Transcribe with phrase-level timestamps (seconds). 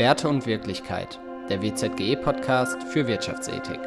[0.00, 3.78] Werte und Wirklichkeit, der WZGE-Podcast für Wirtschaftsethik.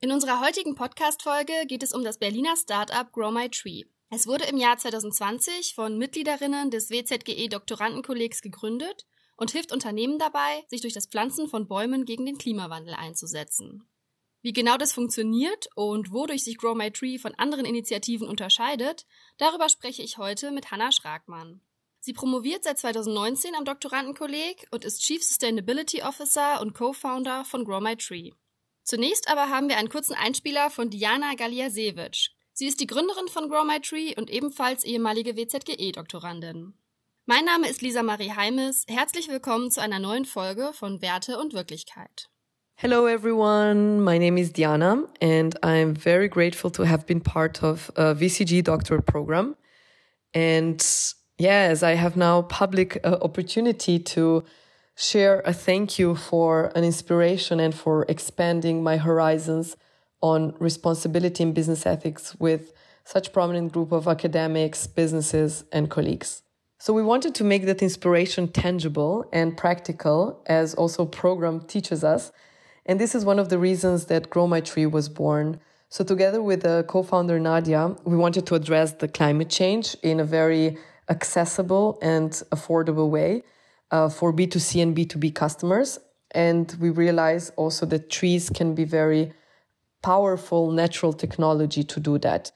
[0.00, 3.84] In unserer heutigen Podcast-Folge geht es um das Berliner Startup Grow My Tree.
[4.12, 9.06] Es wurde im Jahr 2020 von Mitgliederinnen des WZGE Doktorandenkollegs gegründet
[9.40, 13.88] und hilft Unternehmen dabei, sich durch das Pflanzen von Bäumen gegen den Klimawandel einzusetzen.
[14.42, 19.06] Wie genau das funktioniert und wodurch sich Grow My Tree von anderen Initiativen unterscheidet,
[19.38, 21.62] darüber spreche ich heute mit Hanna Schragmann.
[22.00, 27.80] Sie promoviert seit 2019 am Doktorandenkolleg und ist Chief Sustainability Officer und Co-Founder von Grow
[27.80, 28.32] My Tree.
[28.82, 32.30] Zunächst aber haben wir einen kurzen Einspieler von Diana Galiasewitsch.
[32.52, 36.74] Sie ist die Gründerin von Grow My Tree und ebenfalls ehemalige WZGE-Doktorandin.
[37.26, 38.84] Mein Name ist Lisa Marie Heimes.
[38.88, 42.28] Herzlich willkommen zu einer neuen Folge von Werte und Wirklichkeit.
[42.76, 44.00] Hello, everyone.
[44.00, 48.64] My name is Diana, and I'm very grateful to have been part of a VCG
[48.64, 49.54] doctorate program.
[50.34, 50.82] And
[51.38, 54.42] yes, I have now public uh, opportunity to
[54.96, 59.76] share a thank you for an inspiration and for expanding my horizons
[60.22, 62.72] on responsibility in business ethics with
[63.04, 66.42] such prominent group of academics, businesses, and colleagues.
[66.82, 72.32] So we wanted to make that inspiration tangible and practical as also program teaches us.
[72.86, 75.60] And this is one of the reasons that Grow My Tree was born.
[75.90, 80.24] So together with the co-founder Nadia, we wanted to address the climate change in a
[80.24, 80.78] very
[81.10, 83.42] accessible and affordable way
[83.90, 85.98] uh, for B2C and B2B customers.
[86.30, 89.34] And we realize also that trees can be very
[90.00, 92.52] powerful natural technology to do that.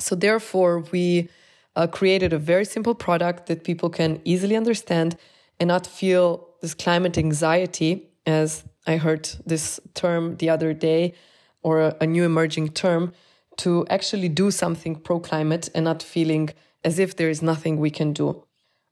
[0.00, 1.28] So therefore we
[1.76, 5.16] uh, created a very simple product that people can easily understand
[5.58, 11.14] and not feel this climate anxiety, as I heard this term the other day,
[11.62, 13.12] or a, a new emerging term,
[13.58, 16.50] to actually do something pro climate and not feeling
[16.82, 18.44] as if there is nothing we can do.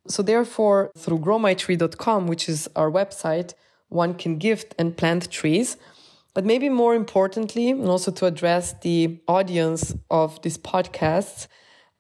[0.09, 3.55] So, therefore, through growmytree.com, which is our website,
[3.89, 5.77] one can gift and plant trees.
[6.35, 11.47] But maybe more importantly, and also to address the audience of these podcasts,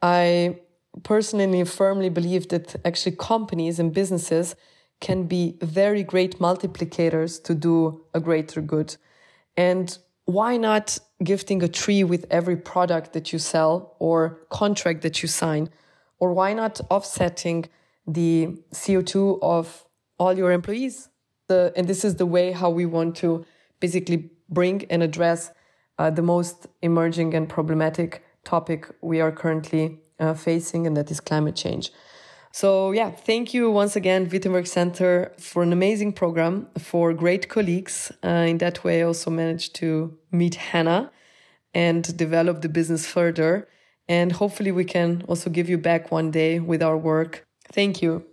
[0.00, 0.58] I
[1.02, 4.54] personally firmly believe that actually companies and businesses
[5.00, 8.96] can be very great multiplicators to do a greater good.
[9.56, 15.22] And why not gifting a tree with every product that you sell or contract that
[15.22, 15.70] you sign?
[16.20, 17.66] Or why not offsetting
[18.06, 19.84] the CO2 of
[20.18, 21.08] all your employees?
[21.48, 23.44] The, and this is the way how we want to
[23.80, 25.50] basically bring and address
[25.98, 31.20] uh, the most emerging and problematic topic we are currently uh, facing, and that is
[31.20, 31.90] climate change.
[32.52, 38.12] So yeah, thank you once again, Wittenberg Center, for an amazing program, for great colleagues.
[38.22, 41.10] Uh, in that way, I also managed to meet Hannah
[41.74, 43.68] and develop the business further.
[44.06, 47.46] And hopefully we can also give you back one day with our work.
[47.72, 48.24] Thank you.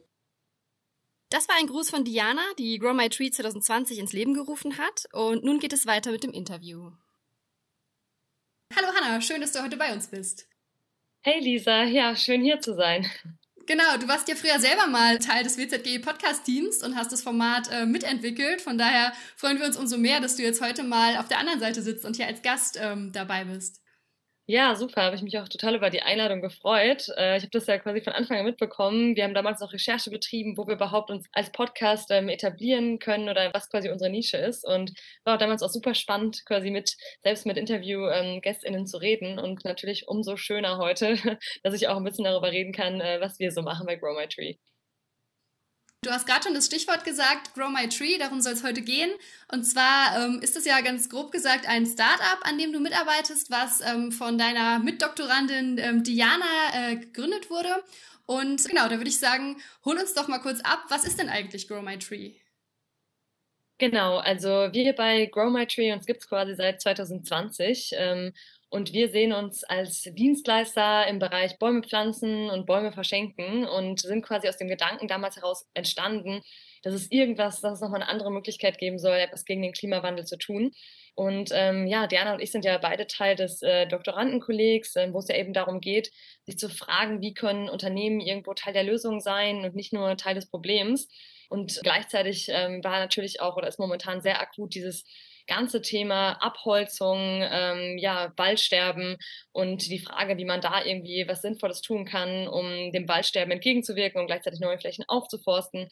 [1.29, 5.05] Das war ein Gruß von Diana, die Grow My Tree 2020 ins Leben gerufen hat.
[5.13, 6.91] Und nun geht es weiter mit dem Interview.
[8.75, 10.48] Hallo Hannah, schön, dass du heute bei uns bist.
[11.21, 13.05] Hey Lisa, ja, schön hier zu sein.
[13.67, 17.69] Genau, du warst ja früher selber mal Teil des WZG Podcast-Teams und hast das Format
[17.69, 18.61] äh, mitentwickelt.
[18.61, 21.59] Von daher freuen wir uns umso mehr, dass du jetzt heute mal auf der anderen
[21.59, 23.81] Seite sitzt und hier als Gast ähm, dabei bist.
[24.51, 25.03] Ja, super.
[25.03, 27.07] Habe ich mich auch total über die Einladung gefreut.
[27.17, 29.15] Äh, ich habe das ja quasi von Anfang an mitbekommen.
[29.15, 33.29] Wir haben damals noch Recherche betrieben, wo wir überhaupt uns als Podcast ähm, etablieren können
[33.29, 34.65] oder was quasi unsere Nische ist.
[34.67, 34.91] Und
[35.23, 39.37] war auch damals auch super spannend, quasi mit, selbst mit Interview-GästInnen ähm, zu reden.
[39.37, 41.13] Und natürlich umso schöner heute,
[41.63, 44.17] dass ich auch ein bisschen darüber reden kann, äh, was wir so machen bei Grow
[44.17, 44.55] My Tree.
[46.01, 49.11] Du hast gerade schon das Stichwort gesagt, Grow My Tree, darum soll es heute gehen.
[49.51, 53.51] Und zwar ähm, ist es ja ganz grob gesagt ein Startup, an dem du mitarbeitest,
[53.51, 57.83] was ähm, von deiner Mitdoktorandin ähm, Diana äh, gegründet wurde.
[58.25, 61.27] Und genau, da würde ich sagen, hol uns doch mal kurz ab, was ist denn
[61.27, 62.35] eigentlich Grow My Tree?
[63.77, 68.33] Genau, also wir bei Grow My Tree, uns gibt es quasi seit 2020 ähm,
[68.69, 74.23] und wir sehen uns als Dienstleister im Bereich Bäume pflanzen und Bäume verschenken und sind
[74.23, 76.41] quasi aus dem Gedanken damals heraus entstanden,
[76.83, 80.25] dass es irgendwas, dass es nochmal eine andere Möglichkeit geben soll, etwas gegen den Klimawandel
[80.25, 80.71] zu tun.
[81.15, 85.19] Und ähm, ja, Diana und ich sind ja beide Teil des äh, Doktorandenkollegs, äh, wo
[85.19, 86.11] es ja eben darum geht,
[86.45, 90.35] sich zu fragen, wie können Unternehmen irgendwo Teil der Lösung sein und nicht nur Teil
[90.35, 91.09] des Problems.
[91.49, 95.03] Und gleichzeitig ähm, war natürlich auch oder ist momentan sehr akut dieses
[95.49, 99.17] ganze Thema Abholzung, ähm, ja, Waldsterben
[99.51, 104.21] und die Frage, wie man da irgendwie was Sinnvolles tun kann, um dem Waldsterben entgegenzuwirken
[104.21, 105.89] und gleichzeitig neue Flächen aufzuforsten.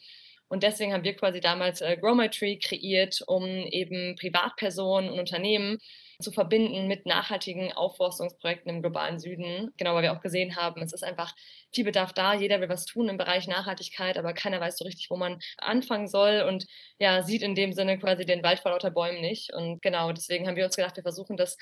[0.48, 5.18] Und deswegen haben wir quasi damals äh, Grow My Tree kreiert, um eben Privatpersonen und
[5.18, 5.78] Unternehmen
[6.20, 9.72] zu verbinden mit nachhaltigen Aufforstungsprojekten im globalen Süden.
[9.76, 11.32] Genau, weil wir auch gesehen haben, es ist einfach
[11.72, 12.34] viel Bedarf da.
[12.34, 16.08] Jeder will was tun im Bereich Nachhaltigkeit, aber keiner weiß so richtig, wo man anfangen
[16.08, 16.66] soll und
[16.98, 19.52] ja, sieht in dem Sinne quasi den Wald vor lauter Bäumen nicht.
[19.54, 21.56] Und genau, deswegen haben wir uns gedacht, wir versuchen das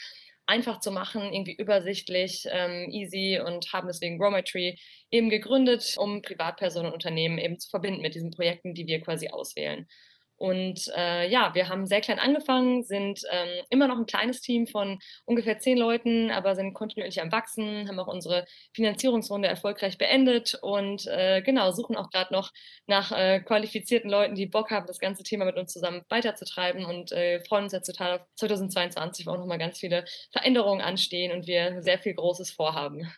[0.47, 4.77] einfach zu machen, irgendwie übersichtlich, ähm, easy und haben deswegen Tree
[5.11, 9.29] eben gegründet, um Privatpersonen und Unternehmen eben zu verbinden mit diesen Projekten, die wir quasi
[9.29, 9.87] auswählen.
[10.37, 14.67] Und äh, ja, wir haben sehr klein angefangen, sind ähm, immer noch ein kleines Team
[14.67, 18.45] von ungefähr zehn Leuten, aber sind kontinuierlich am Wachsen, haben auch unsere
[18.75, 22.53] Finanzierungsrunde erfolgreich beendet und äh, genau, suchen auch gerade noch
[22.87, 27.13] nach äh, qualifizierten Leuten, die Bock haben, das ganze Thema mit uns zusammen weiterzutreiben und
[27.13, 31.47] äh, freuen uns jetzt total auf 2022, wo auch nochmal ganz viele Veränderungen anstehen und
[31.47, 33.11] wir sehr viel Großes vorhaben.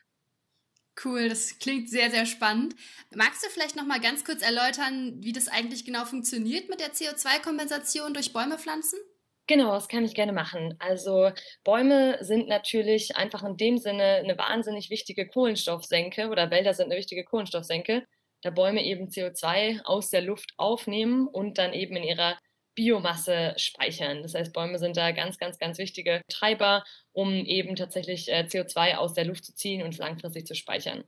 [1.04, 2.74] Cool, das klingt sehr, sehr spannend.
[3.14, 6.92] Magst du vielleicht noch mal ganz kurz erläutern, wie das eigentlich genau funktioniert mit der
[6.92, 8.98] CO2-Kompensation durch Bäume pflanzen?
[9.46, 10.74] Genau, das kann ich gerne machen.
[10.78, 11.30] Also
[11.64, 16.96] Bäume sind natürlich einfach in dem Sinne eine wahnsinnig wichtige Kohlenstoffsenke oder Wälder sind eine
[16.96, 18.04] wichtige Kohlenstoffsenke,
[18.42, 22.38] da Bäume eben CO2 aus der Luft aufnehmen und dann eben in ihrer
[22.78, 24.22] Biomasse speichern.
[24.22, 28.94] Das heißt, Bäume sind da ganz, ganz, ganz wichtige Treiber, um eben tatsächlich äh, CO2
[28.94, 31.02] aus der Luft zu ziehen und langfristig zu speichern.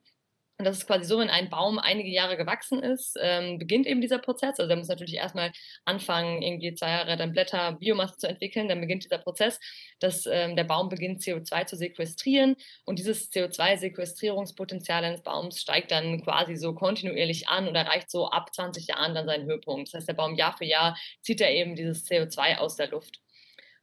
[0.61, 4.03] Und das ist quasi so, wenn ein Baum einige Jahre gewachsen ist, ähm, beginnt eben
[4.03, 4.59] dieser Prozess.
[4.59, 5.53] Also der muss natürlich erstmal
[5.87, 8.69] anfangen, irgendwie zwei Jahre dann Blätter, Biomasse zu entwickeln.
[8.69, 9.59] Dann beginnt dieser Prozess,
[10.01, 12.57] dass ähm, der Baum beginnt, CO2 zu sequestrieren.
[12.85, 18.55] Und dieses CO2-Sequestrierungspotenzial eines Baums steigt dann quasi so kontinuierlich an und erreicht so ab
[18.55, 19.89] 20 Jahren dann seinen Höhepunkt.
[19.89, 23.23] Das heißt, der Baum Jahr für Jahr zieht er eben dieses CO2 aus der Luft.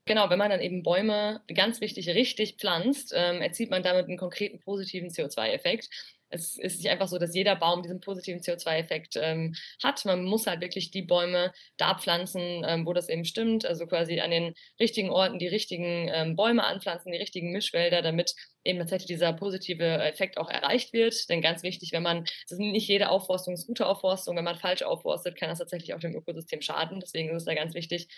[0.06, 4.18] Genau, wenn man dann eben Bäume, ganz wichtig, richtig pflanzt, ähm, erzielt man damit einen
[4.18, 5.90] konkreten positiven CO2-Effekt
[6.30, 10.04] es ist nicht einfach so, dass jeder Baum diesen positiven CO2-Effekt ähm, hat.
[10.06, 13.66] Man muss halt wirklich die Bäume da pflanzen, ähm, wo das eben stimmt.
[13.66, 18.36] Also quasi an den richtigen Orten die richtigen ähm, Bäume anpflanzen, die richtigen Mischwälder, damit
[18.64, 21.30] eben tatsächlich dieser positive Effekt auch erreicht wird.
[21.30, 24.56] Denn ganz wichtig, wenn man, das ist nicht jede Aufforstung ist gute Aufforstung, wenn man
[24.56, 27.00] falsch aufforstet, kann das tatsächlich auch dem Ökosystem schaden.
[27.00, 28.10] Deswegen ist es da ganz wichtig,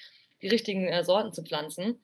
[0.42, 2.04] die richtigen äh, Sorten zu pflanzen.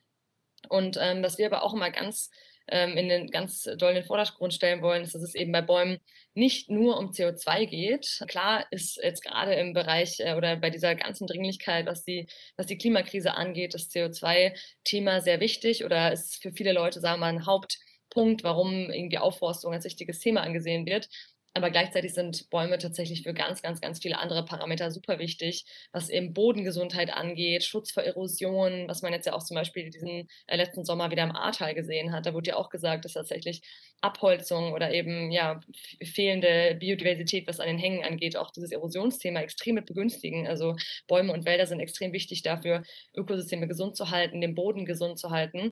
[0.69, 2.29] Und ähm, was wir aber auch immer ganz
[2.67, 5.61] ähm, in den ganz doll in den Vordergrund stellen wollen, ist, dass es eben bei
[5.61, 5.99] Bäumen
[6.33, 8.23] nicht nur um CO2 geht.
[8.27, 12.27] Klar ist jetzt gerade im Bereich äh, oder bei dieser ganzen Dringlichkeit, was die,
[12.57, 17.27] was die Klimakrise angeht, das CO2-Thema sehr wichtig oder ist für viele Leute, sagen wir
[17.27, 21.09] mal, ein Hauptpunkt, warum irgendwie Aufforstung als wichtiges Thema angesehen wird.
[21.57, 25.63] Aber gleichzeitig sind Bäume tatsächlich für ganz, ganz, ganz viele andere Parameter super wichtig,
[25.93, 30.27] was eben Bodengesundheit angeht, Schutz vor Erosion, was man jetzt ja auch zum Beispiel diesen
[30.47, 32.25] äh, letzten Sommer wieder im Ahrtal gesehen hat.
[32.25, 33.61] Da wurde ja auch gesagt, dass tatsächlich
[34.01, 35.61] Abholzung oder eben ja
[36.03, 40.47] fehlende Biodiversität, was an den Hängen angeht, auch dieses Erosionsthema extrem mit begünstigen.
[40.47, 40.75] Also
[41.07, 42.83] Bäume und Wälder sind extrem wichtig dafür,
[43.15, 45.71] Ökosysteme gesund zu halten, den Boden gesund zu halten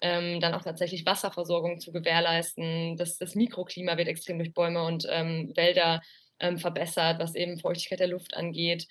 [0.00, 2.96] ähm, dann auch tatsächlich Wasserversorgung zu gewährleisten.
[2.96, 6.00] Das, das Mikroklima wird extrem durch Bäume und ähm, Wälder
[6.40, 8.86] ähm, verbessert, was eben Feuchtigkeit der Luft angeht.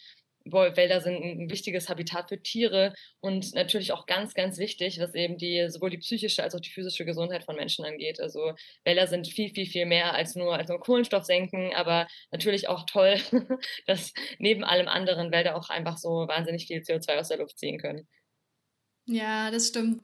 [0.51, 5.37] Wälder sind ein wichtiges Habitat für Tiere und natürlich auch ganz, ganz wichtig, was eben
[5.37, 8.19] die sowohl die psychische als auch die physische Gesundheit von Menschen angeht.
[8.19, 12.67] Also Wälder sind viel, viel, viel mehr als nur, als nur Kohlenstoff senken, aber natürlich
[12.67, 13.17] auch toll,
[13.87, 17.77] dass neben allem anderen Wälder auch einfach so wahnsinnig viel CO2 aus der Luft ziehen
[17.77, 18.07] können.
[19.05, 20.01] Ja, das stimmt.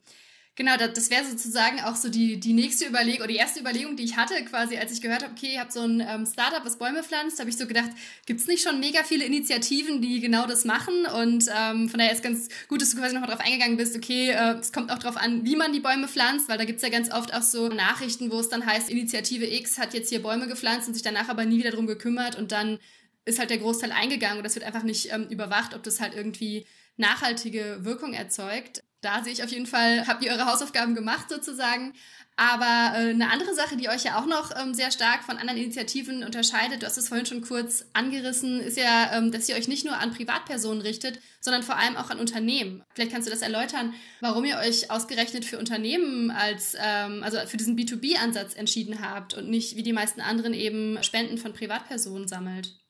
[0.56, 4.04] Genau, das wäre sozusagen auch so die, die nächste Überlegung oder die erste Überlegung, die
[4.04, 6.78] ich hatte, quasi, als ich gehört habe, okay, ihr habt so ein ähm, Startup, was
[6.78, 7.90] Bäume pflanzt, habe ich so gedacht,
[8.26, 11.06] gibt es nicht schon mega viele Initiativen, die genau das machen?
[11.06, 14.30] Und ähm, von daher ist ganz gut, dass du quasi nochmal drauf eingegangen bist, okay,
[14.30, 16.82] äh, es kommt auch drauf an, wie man die Bäume pflanzt, weil da gibt es
[16.84, 20.22] ja ganz oft auch so Nachrichten, wo es dann heißt, Initiative X hat jetzt hier
[20.22, 22.78] Bäume gepflanzt und sich danach aber nie wieder drum gekümmert und dann
[23.24, 26.14] ist halt der Großteil eingegangen und das wird einfach nicht ähm, überwacht, ob das halt
[26.14, 26.64] irgendwie
[26.96, 31.92] nachhaltige Wirkung erzeugt da sehe ich auf jeden Fall, habt ihr eure Hausaufgaben gemacht sozusagen.
[32.36, 35.60] Aber äh, eine andere Sache, die euch ja auch noch ähm, sehr stark von anderen
[35.60, 39.68] Initiativen unterscheidet, du hast es vorhin schon kurz angerissen, ist ja, ähm, dass ihr euch
[39.68, 42.82] nicht nur an Privatpersonen richtet, sondern vor allem auch an Unternehmen.
[42.94, 47.56] Vielleicht kannst du das erläutern, warum ihr euch ausgerechnet für Unternehmen als, ähm, also für
[47.56, 52.83] diesen B2B-Ansatz entschieden habt und nicht wie die meisten anderen eben Spenden von Privatpersonen sammelt.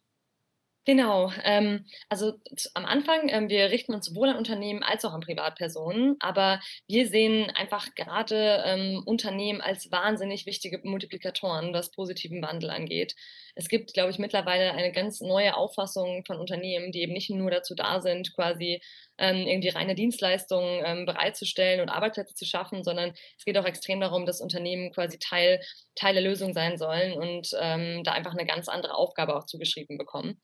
[0.86, 1.32] Genau.
[1.44, 2.34] Ähm, also
[2.74, 7.08] am Anfang, ähm, wir richten uns sowohl an Unternehmen als auch an Privatpersonen, aber wir
[7.08, 13.14] sehen einfach gerade ähm, Unternehmen als wahnsinnig wichtige Multiplikatoren, was positiven Wandel angeht.
[13.54, 17.50] Es gibt, glaube ich, mittlerweile eine ganz neue Auffassung von Unternehmen, die eben nicht nur
[17.50, 18.82] dazu da sind, quasi
[19.16, 24.00] ähm, irgendwie reine Dienstleistungen ähm, bereitzustellen und Arbeitsplätze zu schaffen, sondern es geht auch extrem
[24.00, 25.60] darum, dass Unternehmen quasi Teil,
[25.94, 29.96] Teil der Lösung sein sollen und ähm, da einfach eine ganz andere Aufgabe auch zugeschrieben
[29.96, 30.42] bekommen.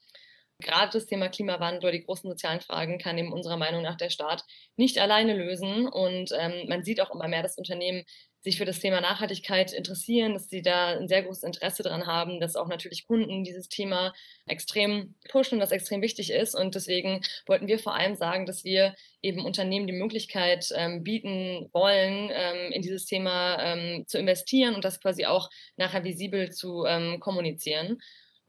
[0.60, 4.10] Gerade das Thema Klimawandel oder die großen sozialen Fragen kann eben unserer Meinung nach der
[4.10, 4.44] Staat
[4.76, 5.88] nicht alleine lösen.
[5.88, 8.04] Und ähm, man sieht auch immer mehr, dass Unternehmen
[8.42, 12.40] sich für das Thema Nachhaltigkeit interessieren, dass sie da ein sehr großes Interesse daran haben,
[12.40, 14.14] dass auch natürlich Kunden dieses Thema
[14.46, 16.54] extrem pushen und das extrem wichtig ist.
[16.54, 21.68] Und deswegen wollten wir vor allem sagen, dass wir eben Unternehmen die Möglichkeit ähm, bieten
[21.72, 26.86] wollen, ähm, in dieses Thema ähm, zu investieren und das quasi auch nachher visibel zu
[26.86, 27.98] ähm, kommunizieren.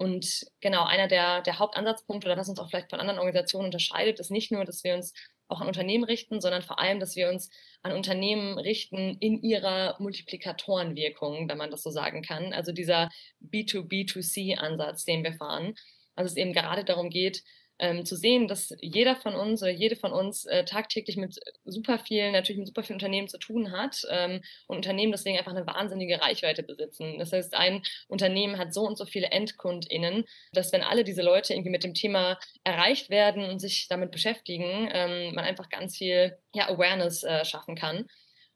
[0.02, 4.20] Und genau, einer der, der Hauptansatzpunkte oder was uns auch vielleicht von anderen Organisationen unterscheidet,
[4.20, 5.14] ist nicht nur, dass wir uns
[5.48, 7.52] auch an Unternehmen richten, sondern vor allem, dass wir uns
[7.84, 12.52] an Unternehmen richten in ihrer Multiplikatorenwirkung, wenn man das so sagen kann.
[12.52, 13.10] Also dieser
[13.44, 15.76] B2B2C-Ansatz, den wir fahren.
[16.16, 17.44] Also es eben gerade darum geht,
[17.82, 21.98] ähm, zu sehen, dass jeder von uns oder jede von uns äh, tagtäglich mit super
[22.00, 25.66] vielen, natürlich mit super vielen Unternehmen zu tun hat ähm, und Unternehmen deswegen einfach eine
[25.66, 27.18] wahnsinnige Reichweite besitzen.
[27.18, 31.54] Das heißt, ein Unternehmen hat so und so viele EndkundInnen, dass wenn alle diese Leute
[31.54, 36.38] irgendwie mit dem Thema erreicht werden und sich damit beschäftigen, ähm, man einfach ganz viel
[36.54, 38.06] ja, Awareness äh, schaffen kann.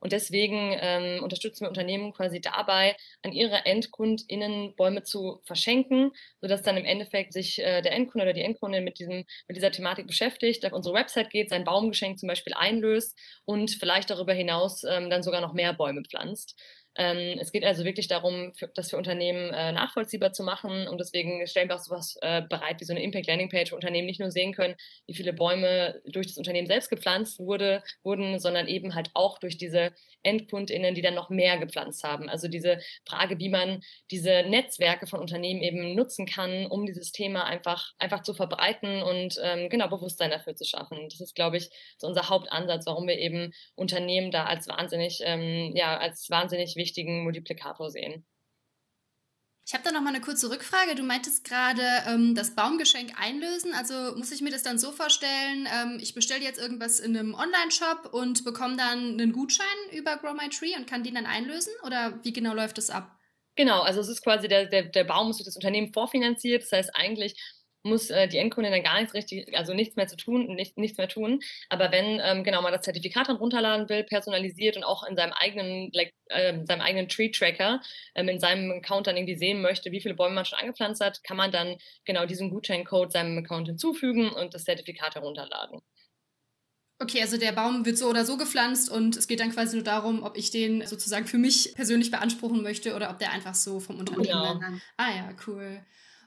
[0.06, 6.62] Und deswegen ähm, unterstützen wir Unternehmen quasi dabei, an ihre EndkundInnen Bäume zu verschenken, sodass
[6.62, 10.06] dann im Endeffekt sich äh, der Endkunde oder die Endkundin mit, diesem, mit dieser Thematik
[10.06, 15.10] beschäftigt, auf unsere Website geht, sein Baumgeschenk zum Beispiel einlöst und vielleicht darüber hinaus ähm,
[15.10, 16.56] dann sogar noch mehr Bäume pflanzt.
[16.98, 21.46] Ähm, es geht also wirklich darum, das für Unternehmen äh, nachvollziehbar zu machen und deswegen
[21.46, 24.22] stellen wir auch sowas äh, bereit wie so eine Impact Landing Page, wo Unternehmen nicht
[24.22, 24.76] nur sehen können,
[25.06, 29.58] wie viele Bäume durch das Unternehmen selbst gepflanzt wurde, wurden, sondern eben halt auch durch
[29.58, 29.92] diese
[30.24, 32.30] EndkundInnen, die dann noch mehr gepflanzt haben.
[32.30, 37.44] Also diese Frage, wie man diese Netzwerke von Unternehmen eben nutzen kann, um dieses Thema
[37.44, 41.10] einfach, einfach zu verbreiten und ähm, genau Bewusstsein dafür zu schaffen.
[41.10, 45.74] Das ist, glaube ich, so unser Hauptansatz, warum wir eben Unternehmen da als wahnsinnig, ähm,
[45.76, 48.26] ja, als wahnsinnig wichtig wichtigen Multiplikator sehen.
[49.68, 50.94] Ich habe da noch mal eine kurze Rückfrage.
[50.94, 53.74] Du meintest gerade ähm, das Baumgeschenk einlösen.
[53.74, 57.34] Also muss ich mir das dann so vorstellen, ähm, ich bestelle jetzt irgendwas in einem
[57.34, 61.74] Online-Shop und bekomme dann einen Gutschein über Grow My Tree und kann den dann einlösen?
[61.84, 63.18] Oder wie genau läuft das ab?
[63.56, 66.62] Genau, also es ist quasi der, der, der Baum ist durch das Unternehmen vorfinanziert.
[66.62, 67.36] Das heißt, eigentlich
[67.86, 70.98] muss äh, die Endkundin dann gar nichts richtig, also nichts mehr zu tun, nicht, nichts
[70.98, 71.42] mehr tun.
[71.70, 75.34] Aber wenn ähm, genau man das Zertifikat dann runterladen will, personalisiert und auch in seinem
[75.34, 77.82] eigenen, like, äh, seinem eigenen Tree-Tracker,
[78.16, 81.24] ähm, in seinem Account dann irgendwie sehen möchte, wie viele Bäume man schon angepflanzt hat,
[81.24, 85.82] kann man dann genau diesen Gutscheincode seinem Account hinzufügen und das Zertifikat herunterladen.
[86.98, 89.84] Okay, also der Baum wird so oder so gepflanzt und es geht dann quasi nur
[89.84, 93.82] darum, ob ich den sozusagen für mich persönlich beanspruchen möchte oder ob der einfach so
[93.82, 94.60] vom Unternehmen genau.
[94.60, 94.82] dann.
[94.96, 95.86] Ah ja, cool.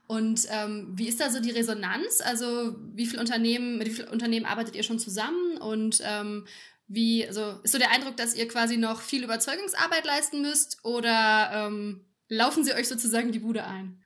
[0.08, 2.22] Und ähm, wie ist da so die Resonanz?
[2.22, 5.58] Also wie viele Unternehmen, mit wie vielen Unternehmen arbeitet ihr schon zusammen?
[5.58, 6.46] Und ähm,
[6.86, 11.50] wie, also ist so der Eindruck, dass ihr quasi noch viel Überzeugungsarbeit leisten müsst oder
[11.52, 14.02] ähm, laufen sie euch sozusagen die Bude ein?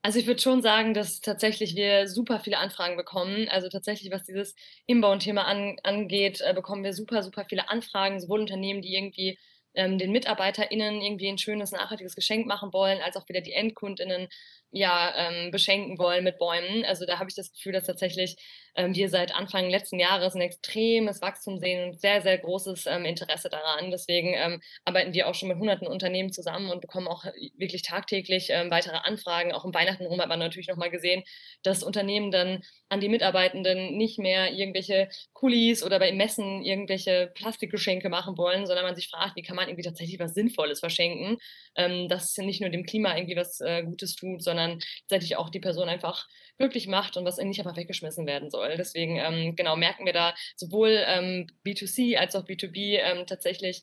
[0.00, 3.46] Also ich würde schon sagen, dass tatsächlich wir super viele Anfragen bekommen.
[3.50, 4.54] Also tatsächlich, was dieses
[4.86, 9.38] Inbound-Thema an, angeht, äh, bekommen wir super, super viele Anfragen, sowohl Unternehmen, die irgendwie
[9.74, 14.28] ähm, den MitarbeiterInnen irgendwie ein schönes, nachhaltiges Geschenk machen wollen, als auch wieder die EndkundInnen
[14.72, 16.84] ja, ähm, beschenken wollen mit Bäumen.
[16.84, 18.36] Also da habe ich das Gefühl, dass tatsächlich
[18.74, 23.04] ähm, wir seit Anfang letzten Jahres ein extremes Wachstum sehen und sehr, sehr großes ähm,
[23.04, 23.90] Interesse daran.
[23.90, 27.24] Deswegen ähm, arbeiten wir auch schon mit hunderten Unternehmen zusammen und bekommen auch
[27.58, 29.52] wirklich tagtäglich ähm, weitere Anfragen.
[29.52, 31.22] Auch im Weihnachten rum hat man natürlich nochmal gesehen,
[31.62, 38.08] dass Unternehmen dann an die Mitarbeitenden nicht mehr irgendwelche Kulis oder bei Messen irgendwelche Plastikgeschenke
[38.08, 41.38] machen wollen, sondern man sich fragt, wie kann man irgendwie tatsächlich was Sinnvolles verschenken,
[41.76, 45.60] ähm, das nicht nur dem Klima irgendwie was äh, Gutes tut, sondern tatsächlich auch die
[45.60, 46.26] Person einfach
[46.58, 48.76] glücklich macht und was nicht einfach weggeschmissen werden soll.
[48.76, 53.82] Deswegen ähm, genau merken wir da sowohl ähm, B2C als auch B2B ähm, tatsächlich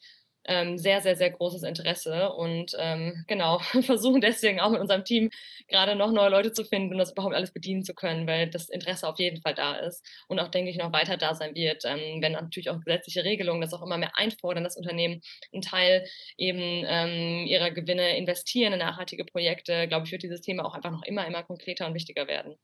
[0.78, 5.30] sehr, sehr, sehr großes Interesse und ähm, genau, versuchen deswegen auch mit unserem Team
[5.68, 8.70] gerade noch neue Leute zu finden und das überhaupt alles bedienen zu können, weil das
[8.70, 11.84] Interesse auf jeden Fall da ist und auch, denke ich, noch weiter da sein wird,
[11.86, 15.22] ähm, wenn natürlich auch gesetzliche Regelungen das auch immer mehr einfordern, dass Unternehmen
[15.54, 16.06] einen Teil
[16.38, 20.92] eben ähm, ihrer Gewinne investieren in nachhaltige Projekte, glaube ich, wird dieses Thema auch einfach
[20.92, 22.56] noch immer, immer konkreter und wichtiger werden.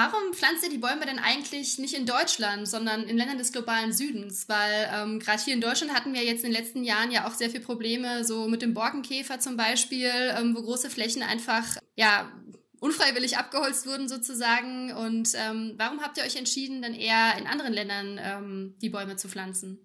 [0.00, 3.92] Warum pflanzt ihr die Bäume denn eigentlich nicht in Deutschland, sondern in Ländern des globalen
[3.92, 4.48] Südens?
[4.48, 7.32] Weil ähm, gerade hier in Deutschland hatten wir jetzt in den letzten Jahren ja auch
[7.32, 12.30] sehr viele Probleme, so mit dem Borkenkäfer zum Beispiel, ähm, wo große Flächen einfach ja
[12.78, 14.92] unfreiwillig abgeholzt wurden sozusagen.
[14.92, 19.16] Und ähm, warum habt ihr euch entschieden, dann eher in anderen Ländern ähm, die Bäume
[19.16, 19.80] zu pflanzen?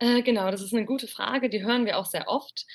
[0.00, 2.66] Äh, genau, das ist eine gute Frage, die hören wir auch sehr oft.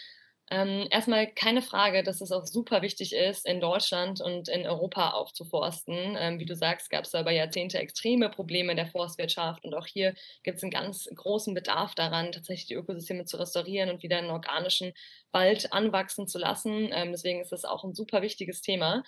[0.51, 5.11] Ähm, erstmal keine Frage, dass es auch super wichtig ist, in Deutschland und in Europa
[5.11, 6.15] aufzuforsten.
[6.19, 9.87] Ähm, wie du sagst, gab es über Jahrzehnte extreme Probleme in der Forstwirtschaft und auch
[9.87, 14.17] hier gibt es einen ganz großen Bedarf daran, tatsächlich die Ökosysteme zu restaurieren und wieder
[14.17, 14.93] einen organischen
[15.31, 16.89] Wald anwachsen zu lassen.
[16.91, 19.03] Ähm, deswegen ist das auch ein super wichtiges Thema.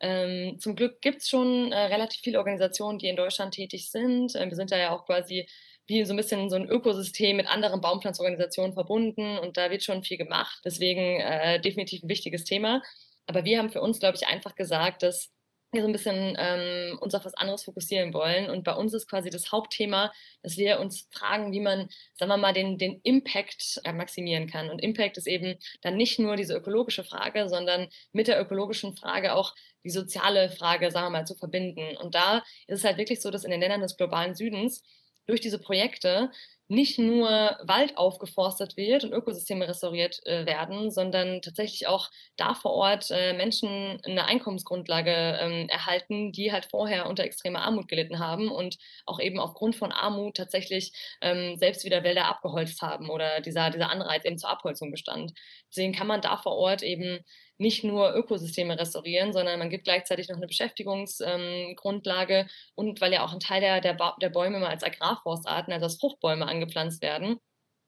[0.00, 4.34] Ähm, zum Glück gibt es schon äh, relativ viele Organisationen, die in Deutschland tätig sind.
[4.36, 5.48] Äh, wir sind da ja auch quasi
[5.88, 10.04] wie so ein bisschen so ein Ökosystem mit anderen Baumpflanzorganisationen verbunden und da wird schon
[10.04, 10.60] viel gemacht.
[10.64, 12.82] Deswegen äh, definitiv ein wichtiges Thema.
[13.26, 15.30] Aber wir haben für uns, glaube ich, einfach gesagt, dass
[15.72, 18.48] wir so ein bisschen ähm, uns auf was anderes fokussieren wollen.
[18.48, 22.38] Und bei uns ist quasi das Hauptthema, dass wir uns fragen, wie man, sagen wir
[22.38, 24.70] mal, den, den Impact äh, maximieren kann.
[24.70, 29.34] Und Impact ist eben dann nicht nur diese ökologische Frage, sondern mit der ökologischen Frage
[29.34, 29.54] auch
[29.84, 31.96] die soziale Frage, sagen wir mal, zu verbinden.
[31.98, 34.82] Und da ist es halt wirklich so, dass in den Ländern des globalen Südens
[35.28, 36.30] durch diese Projekte
[36.68, 37.28] nicht nur
[37.62, 43.32] Wald aufgeforstet wird und Ökosysteme restauriert äh, werden, sondern tatsächlich auch da vor Ort äh,
[43.32, 49.18] Menschen eine Einkommensgrundlage ähm, erhalten, die halt vorher unter extremer Armut gelitten haben und auch
[49.18, 54.24] eben aufgrund von Armut tatsächlich ähm, selbst wieder Wälder abgeholzt haben oder dieser, dieser Anreiz
[54.26, 55.32] eben zur Abholzung bestand.
[55.70, 57.24] Deswegen kann man da vor Ort eben
[57.58, 63.24] nicht nur Ökosysteme restaurieren, sondern man gibt gleichzeitig noch eine Beschäftigungsgrundlage ähm, und weil ja
[63.24, 67.02] auch ein Teil der, der, ba der Bäume mal als Agrarforstarten, also als Fruchtbäume angepflanzt
[67.02, 67.38] werden,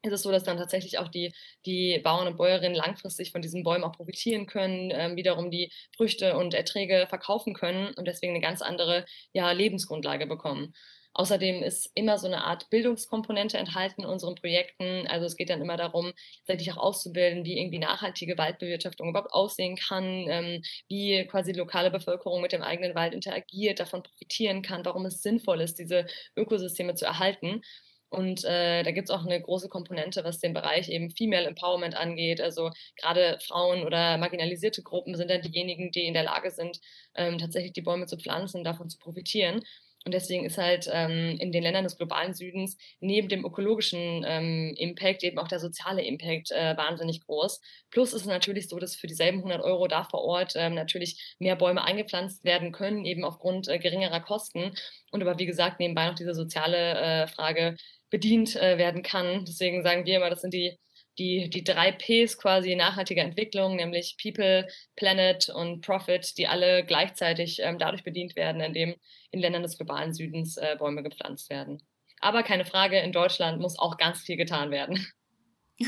[0.02, 1.32] ist es so, dass dann tatsächlich auch die,
[1.66, 6.36] die Bauern und Bäuerinnen langfristig von diesen Bäumen auch profitieren können, ähm, wiederum die Früchte
[6.38, 10.72] und Erträge verkaufen können und deswegen eine ganz andere ja, Lebensgrundlage bekommen.
[11.12, 15.08] Außerdem ist immer so eine Art Bildungskomponente enthalten in unseren Projekten.
[15.08, 16.12] Also es geht dann immer darum,
[16.46, 21.90] tatsächlich auch auszubilden, wie irgendwie nachhaltige Waldbewirtschaftung überhaupt aussehen kann, ähm, wie quasi die lokale
[21.90, 26.94] Bevölkerung mit dem eigenen Wald interagiert, davon profitieren kann, warum es sinnvoll ist, diese Ökosysteme
[26.94, 27.60] zu erhalten.
[28.10, 31.94] Und äh, da gibt es auch eine große Komponente, was den Bereich eben Female Empowerment
[31.96, 32.40] angeht.
[32.40, 36.80] Also gerade Frauen oder marginalisierte Gruppen sind dann diejenigen, die in der Lage sind,
[37.14, 39.62] ähm, tatsächlich die Bäume zu pflanzen, davon zu profitieren.
[40.04, 44.74] Und deswegen ist halt ähm, in den Ländern des globalen Südens neben dem ökologischen ähm,
[44.76, 47.60] Impact eben auch der soziale Impact äh, wahnsinnig groß.
[47.90, 51.36] Plus ist es natürlich so, dass für dieselben 100 Euro da vor Ort ähm, natürlich
[51.38, 54.72] mehr Bäume eingepflanzt werden können, eben aufgrund äh, geringerer Kosten.
[55.10, 57.76] Und aber wie gesagt, nebenbei noch diese soziale äh, Frage
[58.08, 59.44] bedient äh, werden kann.
[59.44, 60.78] Deswegen sagen wir immer, das sind die
[61.20, 67.60] die, die drei Ps quasi nachhaltiger Entwicklung, nämlich People, Planet und Profit, die alle gleichzeitig
[67.60, 68.96] ähm, dadurch bedient werden, indem
[69.30, 71.82] in Ländern des globalen Südens äh, Bäume gepflanzt werden.
[72.20, 75.06] Aber keine Frage, in Deutschland muss auch ganz viel getan werden.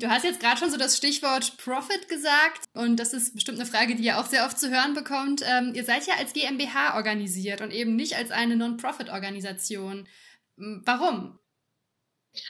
[0.00, 3.68] Du hast jetzt gerade schon so das Stichwort Profit gesagt und das ist bestimmt eine
[3.68, 5.42] Frage, die ihr auch sehr oft zu hören bekommt.
[5.46, 10.08] Ähm, ihr seid ja als GmbH organisiert und eben nicht als eine Non-Profit-Organisation.
[10.56, 11.38] Warum?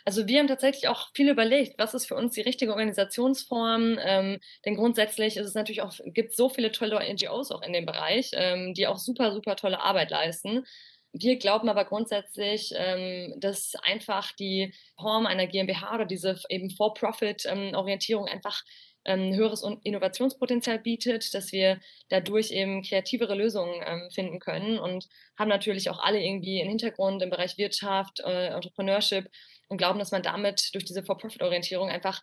[0.05, 3.99] Also wir haben tatsächlich auch viel überlegt, was ist für uns die richtige Organisationsform.
[4.01, 7.87] Ähm, denn grundsätzlich ist es natürlich auch, gibt so viele tolle NGOs auch in dem
[7.87, 10.65] Bereich, ähm, die auch super, super tolle Arbeit leisten.
[11.13, 18.27] Wir glauben aber grundsätzlich, ähm, dass einfach die Form einer GmbH oder diese eben For-Profit-Orientierung
[18.27, 18.65] einfach
[19.05, 25.49] ähm, höheres Innovationspotenzial bietet, dass wir dadurch eben kreativere Lösungen ähm, finden können und haben
[25.49, 29.31] natürlich auch alle irgendwie einen Hintergrund im Bereich Wirtschaft, äh, Entrepreneurship
[29.69, 32.23] und glauben, dass man damit durch diese For-Profit-Orientierung einfach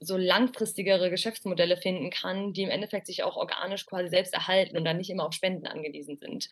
[0.00, 4.84] so langfristigere Geschäftsmodelle finden kann, die im Endeffekt sich auch organisch quasi selbst erhalten und
[4.84, 6.48] dann nicht immer auf Spenden angewiesen sind.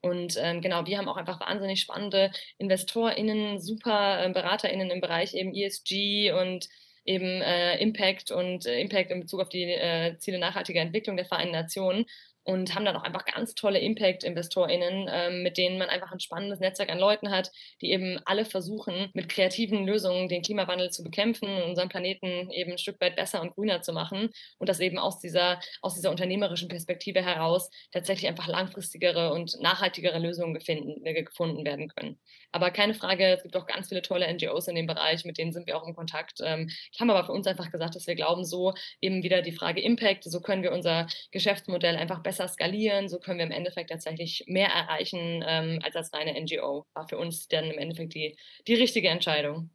[0.00, 5.34] Und ähm, genau, wir haben auch einfach wahnsinnig spannende InvestorInnen, super äh, BeraterInnen im Bereich
[5.34, 6.68] eben ESG und
[7.08, 11.26] eben äh, Impact und äh, Impact in Bezug auf die äh, Ziele nachhaltiger Entwicklung der
[11.26, 12.04] Vereinten Nationen
[12.48, 16.60] und haben dann auch einfach ganz tolle Impact-InvestorInnen, ähm, mit denen man einfach ein spannendes
[16.60, 17.50] Netzwerk an Leuten hat,
[17.82, 22.72] die eben alle versuchen, mit kreativen Lösungen den Klimawandel zu bekämpfen und unseren Planeten eben
[22.72, 26.10] ein Stück weit besser und grüner zu machen und dass eben aus dieser, aus dieser
[26.10, 32.18] unternehmerischen Perspektive heraus tatsächlich einfach langfristigere und nachhaltigere Lösungen gefunden werden können.
[32.50, 35.52] Aber keine Frage, es gibt auch ganz viele tolle NGOs in dem Bereich, mit denen
[35.52, 36.38] sind wir auch im Kontakt.
[36.42, 39.52] Ähm, ich habe aber für uns einfach gesagt, dass wir glauben, so eben wieder die
[39.52, 43.52] Frage Impact, so können wir unser Geschäftsmodell einfach besser besser skalieren, so können wir im
[43.52, 46.86] Endeffekt tatsächlich mehr erreichen ähm, als als reine NGO.
[46.94, 49.70] War für uns dann im Endeffekt die, die richtige Entscheidung.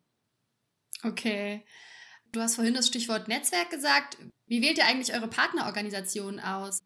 [1.03, 1.65] Okay.
[2.31, 4.17] Du hast vorhin das Stichwort Netzwerk gesagt.
[4.47, 6.79] Wie wählt ihr eigentlich eure Partnerorganisationen aus?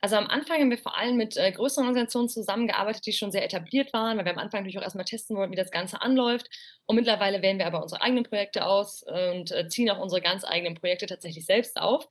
[0.00, 3.44] Also am Anfang haben wir vor allem mit äh, größeren Organisationen zusammengearbeitet, die schon sehr
[3.44, 6.48] etabliert waren, weil wir am Anfang natürlich auch erstmal testen wollten, wie das Ganze anläuft.
[6.86, 10.44] Und mittlerweile wählen wir aber unsere eigenen Projekte aus und äh, ziehen auch unsere ganz
[10.44, 12.06] eigenen Projekte tatsächlich selbst auf.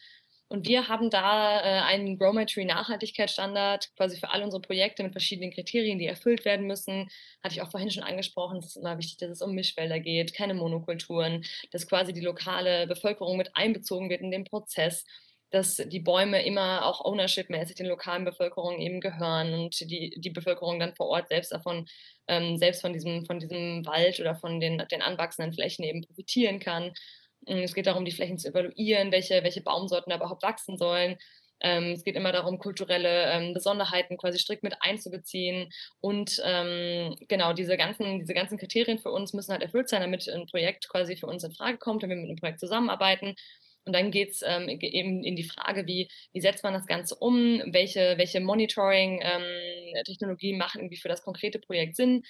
[0.49, 5.03] Und wir haben da äh, einen Grow My Tree Nachhaltigkeitsstandard quasi für all unsere Projekte
[5.03, 7.09] mit verschiedenen Kriterien, die erfüllt werden müssen.
[7.43, 8.59] Hatte ich auch vorhin schon angesprochen.
[8.59, 12.87] Es ist immer wichtig, dass es um Mischwälder geht, keine Monokulturen, dass quasi die lokale
[12.87, 15.05] Bevölkerung mit einbezogen wird in den Prozess
[15.49, 20.79] dass die Bäume immer auch ownership-mäßig den lokalen Bevölkerungen eben gehören und die, die Bevölkerung
[20.79, 21.87] dann vor Ort selbst davon,
[22.27, 26.59] ähm, selbst von diesem, von diesem Wald oder von den, den anwachsenden Flächen eben profitieren
[26.59, 26.91] kann.
[27.45, 31.17] Es geht darum, die Flächen zu evaluieren, welche, welche Baumsorten da überhaupt wachsen sollen.
[31.59, 35.71] Ähm, es geht immer darum, kulturelle ähm, Besonderheiten quasi strikt mit einzubeziehen.
[36.01, 40.27] Und ähm, genau, diese ganzen, diese ganzen Kriterien für uns müssen halt erfüllt sein, damit
[40.27, 43.35] ein Projekt quasi für uns in Frage kommt, damit wir mit einem Projekt zusammenarbeiten.
[43.87, 47.15] Und dann geht es ähm, eben in die Frage, wie, wie setzt man das Ganze
[47.15, 52.23] um, welche, welche Monitoring-Technologien ähm, machen irgendwie für das konkrete Projekt Sinn.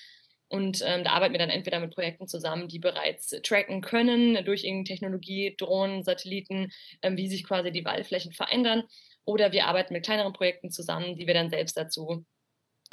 [0.49, 4.63] Und ähm, da arbeiten wir dann entweder mit Projekten zusammen, die bereits tracken können durch
[4.63, 8.83] irgendeine Technologie, Drohnen, Satelliten, ähm, wie sich quasi die Waldflächen verändern.
[9.25, 12.23] Oder wir arbeiten mit kleineren Projekten zusammen, die wir dann selbst dazu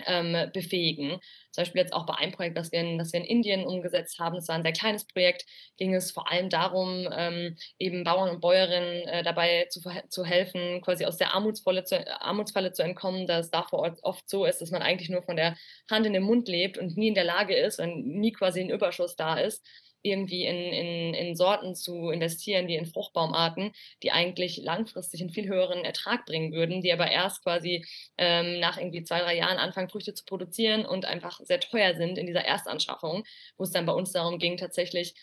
[0.07, 1.21] ähm, befähigen.
[1.51, 4.19] Zum Beispiel jetzt auch bei einem Projekt, das wir, in, das wir in Indien umgesetzt
[4.19, 5.45] haben, das war ein sehr kleines Projekt,
[5.77, 10.81] ging es vor allem darum, ähm, eben Bauern und Bäuerinnen äh, dabei zu, zu helfen,
[10.83, 14.61] quasi aus der Armutsfalle zu, Armutsfalle zu entkommen, dass da vor Ort oft so ist,
[14.61, 15.57] dass man eigentlich nur von der
[15.91, 18.71] Hand in den Mund lebt und nie in der Lage ist und nie quasi ein
[18.71, 19.65] Überschuss da ist
[20.05, 25.49] irgendwie in, in, in Sorten zu investieren, wie in Fruchtbaumarten, die eigentlich langfristig einen viel
[25.49, 27.85] höheren Ertrag bringen würden, die aber erst quasi
[28.19, 32.19] ähm, nach irgendwie zwei, drei Jahren anfangen, Früchte zu produzieren und einfach sehr teuer sind
[32.19, 33.25] in dieser Erstanschaffung,
[33.57, 35.15] wo es dann bei uns darum ging, tatsächlich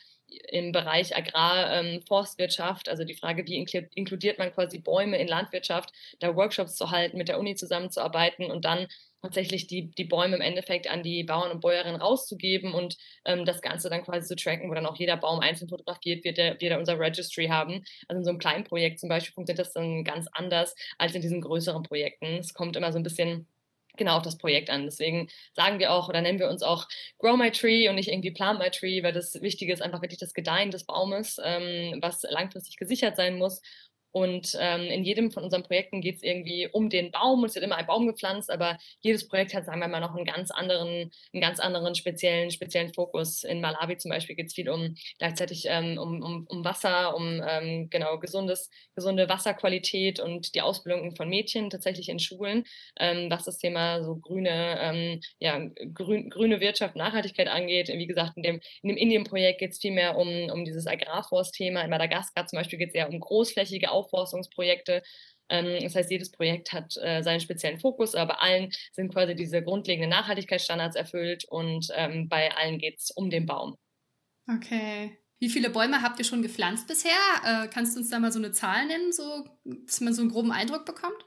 [0.49, 3.65] im Bereich Agrar, ähm, also die Frage, wie
[3.95, 8.65] inkludiert man quasi Bäume in Landwirtschaft, da Workshops zu halten, mit der Uni zusammenzuarbeiten und
[8.65, 8.87] dann
[9.21, 13.61] tatsächlich die, die Bäume im Endeffekt an die Bauern und Bäuerinnen rauszugeben und ähm, das
[13.61, 16.69] Ganze dann quasi zu tracken, wo dann auch jeder Baum einzeln fotografiert wird, der wir
[16.71, 17.83] da unser Registry haben.
[18.07, 21.21] Also in so einem kleinen Projekt zum Beispiel funktioniert das dann ganz anders als in
[21.21, 22.37] diesen größeren Projekten.
[22.37, 23.47] Es kommt immer so ein bisschen
[23.97, 24.85] genau auf das Projekt an.
[24.85, 26.87] Deswegen sagen wir auch oder nennen wir uns auch
[27.19, 30.19] Grow My Tree und nicht irgendwie Plant My Tree, weil das Wichtige ist einfach wirklich
[30.19, 33.61] das Gedeihen des Baumes, ähm, was langfristig gesichert sein muss
[34.11, 37.43] und ähm, in jedem von unseren Projekten geht es irgendwie um den Baum.
[37.45, 40.25] Es wird immer ein Baum gepflanzt, aber jedes Projekt hat, sagen wir mal, noch einen
[40.25, 43.43] ganz anderen, einen ganz anderen speziellen, speziellen Fokus.
[43.43, 47.41] In Malawi zum Beispiel geht es viel um gleichzeitig ähm, um, um, um Wasser, um
[47.47, 52.65] ähm, genau gesundes, gesunde Wasserqualität und die Ausbildung von Mädchen tatsächlich in Schulen,
[52.99, 55.59] ähm, was das Thema so grüne, ähm, ja,
[55.93, 57.87] grün, grüne Wirtschaft, Nachhaltigkeit angeht.
[57.87, 61.81] Wie gesagt, in dem, in dem Indien-Projekt geht es viel mehr um, um dieses Agrarforst-Thema.
[61.81, 65.03] In Madagaskar zum Beispiel geht es eher um großflächige Aufforstungsprojekte.
[65.49, 69.35] Ähm, das heißt, jedes Projekt hat äh, seinen speziellen Fokus, aber bei allen sind quasi
[69.35, 73.77] diese grundlegenden Nachhaltigkeitsstandards erfüllt und ähm, bei allen geht es um den Baum.
[74.49, 75.17] Okay.
[75.39, 77.11] Wie viele Bäume habt ihr schon gepflanzt bisher?
[77.43, 80.31] Äh, kannst du uns da mal so eine Zahl nennen, so, dass man so einen
[80.31, 81.25] groben Eindruck bekommt?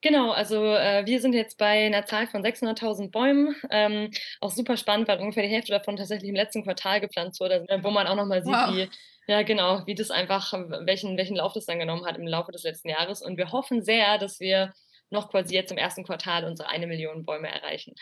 [0.00, 3.56] Genau, also äh, wir sind jetzt bei einer Zahl von 600.000 Bäumen.
[3.70, 7.66] Ähm, auch super spannend, weil ungefähr die Hälfte davon tatsächlich im letzten Quartal gepflanzt wurde,
[7.82, 8.74] wo man auch nochmal sieht, wow.
[8.74, 8.88] wie
[9.26, 12.62] ja, genau, wie das einfach, welchen, welchen Lauf das dann genommen hat im Laufe des
[12.62, 13.22] letzten Jahres.
[13.22, 14.72] Und wir hoffen sehr, dass wir
[15.10, 17.94] noch quasi jetzt im ersten Quartal unsere eine Million Bäume erreichen.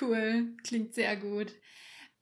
[0.00, 1.52] cool, klingt sehr gut.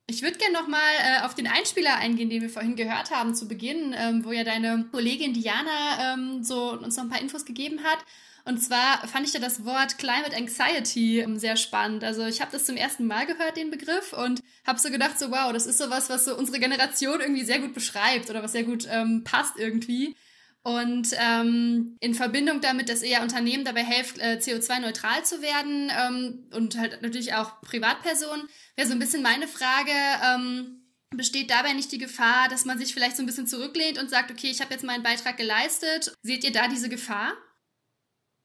[0.07, 3.49] Ich würde gerne nochmal äh, auf den Einspieler eingehen, den wir vorhin gehört haben zu
[3.49, 7.83] Beginn, ähm, wo ja deine Kollegin Diana ähm, so uns noch ein paar Infos gegeben
[7.83, 8.05] hat.
[8.47, 12.05] Und zwar fand ich da das Wort Climate Anxiety ähm, sehr spannend.
[12.05, 15.31] Also ich habe das zum ersten Mal gehört, den Begriff, und habe so gedacht, so
[15.31, 18.65] wow, das ist sowas, was so unsere Generation irgendwie sehr gut beschreibt oder was sehr
[18.65, 20.15] gut ähm, passt irgendwie.
[20.63, 26.49] Und ähm, in Verbindung damit, dass eher Unternehmen dabei helfen, äh, CO2-neutral zu werden ähm,
[26.55, 29.91] und halt natürlich auch Privatpersonen, wäre so ein bisschen meine Frage,
[30.25, 30.81] ähm,
[31.11, 34.31] besteht dabei nicht die Gefahr, dass man sich vielleicht so ein bisschen zurücklehnt und sagt,
[34.31, 36.15] okay, ich habe jetzt meinen Beitrag geleistet.
[36.23, 37.35] Seht ihr da diese Gefahr?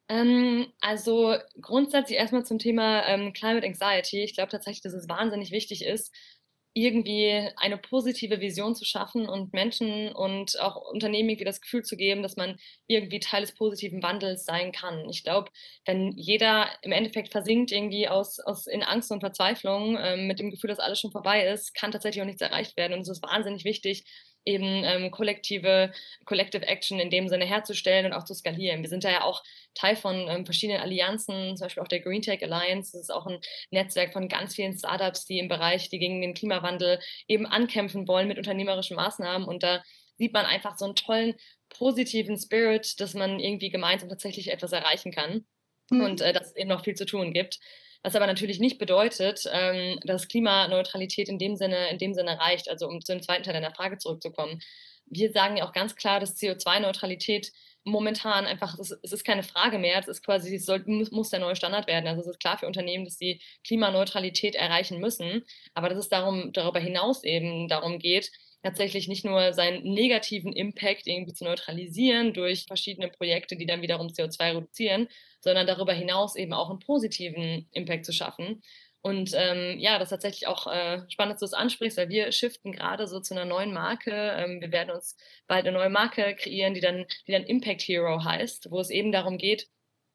[0.09, 4.23] Ähm, also grundsätzlich erstmal zum Thema ähm, Climate Anxiety.
[4.23, 6.13] Ich glaube tatsächlich, dass es wahnsinnig wichtig ist,
[6.73, 11.97] irgendwie eine positive Vision zu schaffen und Menschen und auch Unternehmen irgendwie das Gefühl zu
[11.97, 15.09] geben, dass man irgendwie Teil des positiven Wandels sein kann.
[15.09, 15.51] Ich glaube,
[15.85, 20.51] wenn jeder im Endeffekt versinkt irgendwie aus, aus in Angst und Verzweiflung ähm, mit dem
[20.51, 22.93] Gefühl, dass alles schon vorbei ist, kann tatsächlich auch nichts erreicht werden.
[22.93, 24.05] Und es ist wahnsinnig wichtig,
[24.49, 25.91] eben ähm, kollektive,
[26.25, 28.81] Collective Action in dem Sinne herzustellen und auch zu skalieren.
[28.81, 29.43] Wir sind da ja auch
[29.75, 32.91] Teil von ähm, verschiedenen Allianzen, zum Beispiel auch der Green Tech Alliance.
[32.93, 33.39] Das ist auch ein
[33.71, 38.27] Netzwerk von ganz vielen Startups, die im Bereich, die gegen den Klimawandel eben ankämpfen wollen
[38.27, 39.47] mit unternehmerischen Maßnahmen.
[39.47, 39.83] Und da
[40.17, 41.35] sieht man einfach so einen tollen,
[41.69, 45.45] positiven Spirit, dass man irgendwie gemeinsam tatsächlich etwas erreichen kann.
[45.91, 46.01] Mhm.
[46.01, 47.59] Und äh, dass es eben noch viel zu tun gibt.
[48.03, 52.69] Was aber natürlich nicht bedeutet, ähm, dass Klimaneutralität in dem Sinne, in dem Sinne reicht.
[52.69, 54.61] Also um zu dem zweiten Teil deiner Frage zurückzukommen.
[55.05, 57.51] Wir sagen ja auch ganz klar, dass CO2-Neutralität
[57.83, 61.55] momentan einfach, es ist keine Frage mehr, es ist quasi, es soll, muss der neue
[61.55, 62.07] Standard werden.
[62.07, 66.51] Also es ist klar für Unternehmen, dass sie Klimaneutralität erreichen müssen, aber dass es darum,
[66.53, 68.31] darüber hinaus eben darum geht,
[68.63, 74.07] tatsächlich nicht nur seinen negativen Impact irgendwie zu neutralisieren durch verschiedene Projekte, die dann wiederum
[74.07, 75.07] CO2 reduzieren,
[75.39, 78.61] sondern darüber hinaus eben auch einen positiven Impact zu schaffen.
[79.01, 82.33] Und ähm, ja, das ist tatsächlich auch äh, spannend, dass du es ansprichst, weil wir
[82.33, 84.11] shiften gerade so zu einer neuen Marke.
[84.11, 85.15] Ähm, wir werden uns
[85.47, 89.13] bald eine neue Marke kreieren, die dann, die dann Impact Hero heißt, wo es eben
[89.13, 89.69] darum geht,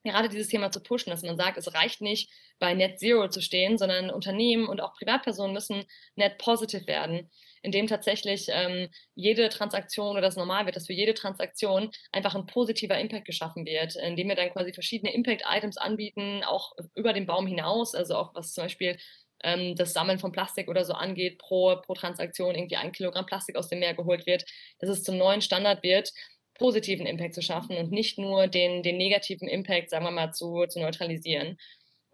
[0.05, 3.41] gerade dieses Thema zu pushen, dass man sagt, es reicht nicht, bei Net Zero zu
[3.41, 7.31] stehen, sondern Unternehmen und auch Privatpersonen müssen net positive werden,
[7.65, 12.45] indem tatsächlich ähm, jede Transaktion oder das normal wird, dass für jede Transaktion einfach ein
[12.47, 17.47] positiver Impact geschaffen wird, indem wir dann quasi verschiedene Impact-Items anbieten, auch über den Baum
[17.47, 18.99] hinaus, also auch was zum Beispiel
[19.43, 23.57] ähm, das Sammeln von Plastik oder so angeht, pro, pro Transaktion irgendwie ein Kilogramm Plastik
[23.57, 24.45] aus dem Meer geholt wird,
[24.79, 26.13] dass es zum neuen Standard wird,
[26.59, 30.67] positiven Impact zu schaffen und nicht nur den, den negativen Impact, sagen wir mal, zu,
[30.67, 31.57] zu neutralisieren.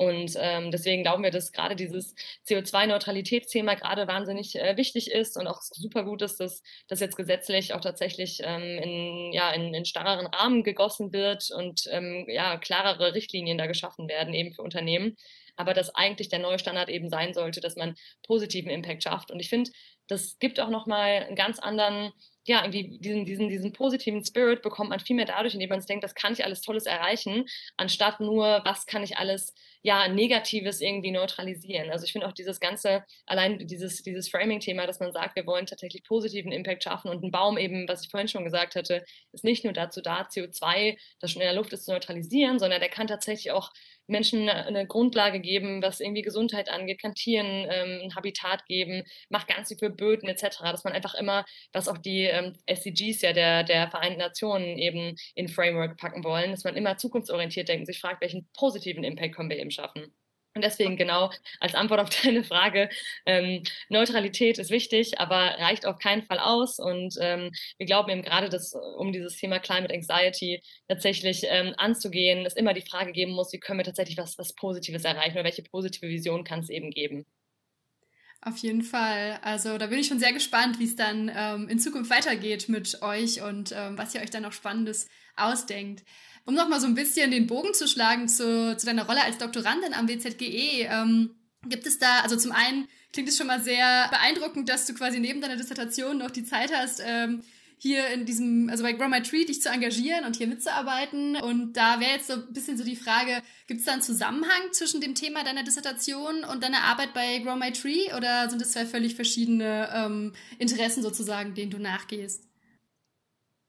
[0.00, 2.14] Und ähm, deswegen glauben wir, dass gerade dieses
[2.48, 7.74] CO2-Neutralitätsthema gerade wahnsinnig äh, wichtig ist und auch super gut ist, dass das jetzt gesetzlich
[7.74, 13.12] auch tatsächlich ähm, in, ja, in, in starreren Rahmen gegossen wird und ähm, ja, klarere
[13.12, 15.18] Richtlinien da geschaffen werden, eben für Unternehmen.
[15.56, 17.94] Aber dass eigentlich der neue Standard eben sein sollte, dass man
[18.26, 19.30] positiven Impact schafft.
[19.30, 19.70] Und ich finde,
[20.08, 24.90] das gibt auch nochmal einen ganz anderen ja, irgendwie diesen, diesen, diesen positiven Spirit bekommt
[24.90, 27.44] man viel mehr dadurch, indem man denkt, das kann ich alles Tolles erreichen,
[27.76, 31.90] anstatt nur, was kann ich alles, ja, Negatives irgendwie neutralisieren.
[31.90, 35.66] Also ich finde auch dieses ganze, allein dieses, dieses Framing-Thema, dass man sagt, wir wollen
[35.66, 39.44] tatsächlich positiven Impact schaffen und ein Baum eben, was ich vorhin schon gesagt hatte, ist
[39.44, 42.90] nicht nur dazu da, CO2, das schon in der Luft ist, zu neutralisieren, sondern der
[42.90, 43.70] kann tatsächlich auch
[44.10, 49.48] Menschen eine Grundlage geben, was irgendwie Gesundheit angeht, kann Tieren ähm, ein Habitat geben, macht
[49.48, 53.32] ganz viel für Böden etc., dass man einfach immer, was auch die ähm, SDGs ja
[53.32, 57.86] der, der Vereinten Nationen eben in Framework packen wollen, dass man immer zukunftsorientiert denkt und
[57.86, 60.12] sich fragt, welchen positiven Impact können wir eben schaffen.
[60.54, 61.30] Und deswegen genau
[61.61, 62.88] als Antwort auf deine Frage,
[63.24, 66.78] ähm, Neutralität ist wichtig, aber reicht auf keinen Fall aus.
[66.78, 72.44] Und ähm, wir glauben eben gerade, dass um dieses Thema Climate Anxiety tatsächlich ähm, anzugehen,
[72.44, 75.44] es immer die Frage geben muss, wie können wir tatsächlich was, was Positives erreichen oder
[75.44, 77.26] welche positive Vision kann es eben geben.
[78.42, 79.38] Auf jeden Fall.
[79.42, 83.02] Also da bin ich schon sehr gespannt, wie es dann ähm, in Zukunft weitergeht mit
[83.02, 86.02] euch und ähm, was ihr euch dann noch Spannendes ausdenkt.
[86.44, 89.94] Um nochmal so ein bisschen den Bogen zu schlagen zu, zu deiner Rolle als Doktorandin
[89.94, 91.31] am WZGE, ähm,
[91.68, 95.20] gibt es da, also zum einen klingt es schon mal sehr beeindruckend, dass du quasi
[95.20, 97.42] neben deiner Dissertation noch die Zeit hast, ähm,
[97.83, 101.37] hier in diesem, also bei Grow My Tree dich zu engagieren und hier mitzuarbeiten.
[101.37, 104.72] Und da wäre jetzt so ein bisschen so die Frage, gibt es da einen Zusammenhang
[104.72, 108.72] zwischen dem Thema deiner Dissertation und deiner Arbeit bei Grow My Tree oder sind es
[108.72, 112.49] zwei völlig verschiedene ähm, Interessen sozusagen, denen du nachgehst?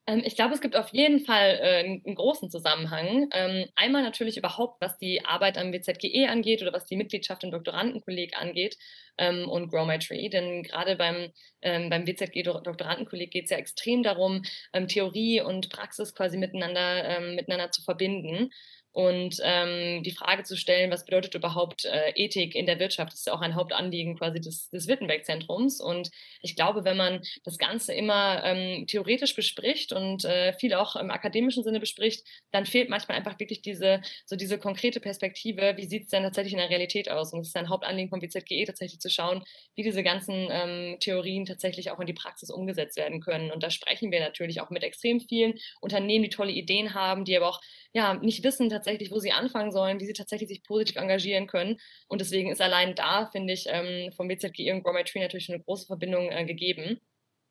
[0.08, 3.30] Ähm, ich glaube, es gibt auf jeden Fall äh, einen großen Zusammenhang.
[3.34, 7.52] Ähm, einmal natürlich überhaupt, was die Arbeit am WZGE angeht oder was die Mitgliedschaft im
[7.52, 8.78] Doktorandenkolleg angeht
[9.18, 10.30] ähm, und Grow My Tree.
[10.30, 14.42] Denn gerade beim, beim WZG Doktorandenkolleg geht es ja extrem darum,
[14.88, 18.50] Theorie und Praxis quasi miteinander, miteinander zu verbinden
[18.94, 23.26] und ähm, die Frage zu stellen, was bedeutet überhaupt äh, Ethik in der Wirtschaft, ist
[23.26, 25.80] ja auch ein Hauptanliegen quasi des, des Wittenberg-Zentrums.
[25.80, 30.98] Und ich glaube, wenn man das Ganze immer ähm, theoretisch bespricht und äh, viel auch
[30.98, 35.86] im akademischen Sinne bespricht, dann fehlt manchmal einfach wirklich diese, so diese konkrete Perspektive, wie
[35.86, 37.32] sieht es denn tatsächlich in der Realität aus?
[37.32, 39.44] Und es ist ein Hauptanliegen vom BZGE tatsächlich zu schauen,
[39.76, 43.52] wie diese ganzen ähm, Theorien tatsächlich auch in die Praxis umgesetzt werden können.
[43.52, 47.38] Und da sprechen wir natürlich auch mit extrem vielen Unternehmen, die tolle Ideen haben, die
[47.38, 47.62] aber auch
[47.94, 51.78] ja, nicht wissen tatsächlich, wo sie anfangen sollen, wie sie tatsächlich sich positiv engagieren können.
[52.08, 55.50] Und deswegen ist allein da, finde ich, ähm, vom BZGE und Grow My Tree natürlich
[55.50, 57.02] eine große Verbindung äh, gegeben.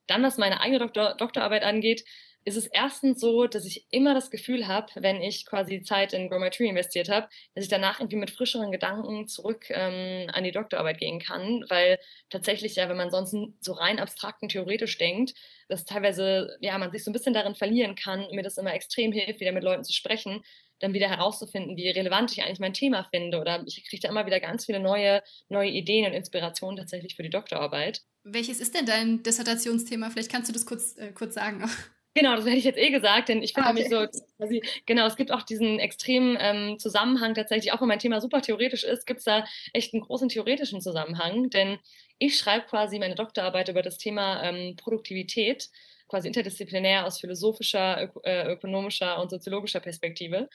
[0.07, 2.05] Dann, was meine eigene Doktor Doktorarbeit angeht,
[2.45, 6.29] ist es erstens so, dass ich immer das Gefühl habe, wenn ich quasi Zeit in
[6.31, 10.45] Grow My Tree investiert habe, dass ich danach irgendwie mit frischeren Gedanken zurück ähm, an
[10.45, 11.99] die Doktorarbeit gehen kann, weil
[12.31, 15.35] tatsächlich ja, wenn man sonst so rein abstrakt und theoretisch denkt,
[15.69, 19.13] dass teilweise, ja, man sich so ein bisschen darin verlieren kann mir das immer extrem
[19.13, 20.43] hilft, wieder mit Leuten zu sprechen,
[20.79, 24.27] dann wieder herauszufinden, wie relevant ich eigentlich mein Thema finde oder ich kriege da immer
[24.27, 28.03] wieder ganz viele neue, neue Ideen und Inspirationen tatsächlich für die Doktorarbeit.
[28.25, 30.11] Welches ist denn dein Dissertationsthema?
[30.11, 31.65] Vielleicht kannst du das kurz, äh, kurz sagen.
[32.15, 33.83] Genau, das hätte ich jetzt eh gesagt, denn ich finde ah, okay.
[33.83, 38.01] mich so, quasi, genau, es gibt auch diesen extremen ähm, Zusammenhang tatsächlich, auch wenn mein
[38.01, 41.79] Thema super theoretisch ist, gibt es da echt einen großen theoretischen Zusammenhang, denn
[42.19, 45.69] ich schreibe quasi meine Doktorarbeit über das Thema ähm, Produktivität,
[46.09, 50.49] quasi interdisziplinär aus philosophischer, ök äh, ökonomischer und soziologischer Perspektive.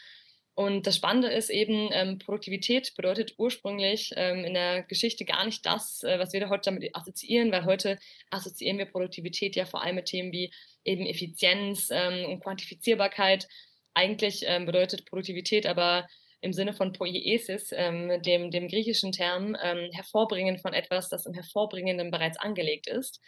[0.55, 5.65] Und das Spannende ist eben, ähm, Produktivität bedeutet ursprünglich ähm, in der Geschichte gar nicht
[5.65, 9.95] das, äh, was wir heute damit assoziieren, weil heute assoziieren wir Produktivität ja vor allem
[9.95, 10.53] mit Themen wie
[10.85, 13.49] eben Effizienz ähm, und Quantifizierbarkeit.
[13.93, 16.07] Eigentlich ähm, bedeutet Produktivität aber
[16.39, 21.33] im Sinne von Poiesis, ähm, dem, dem griechischen Term, ähm, Hervorbringen von etwas, das im
[21.33, 23.19] Hervorbringenden bereits angelegt ist.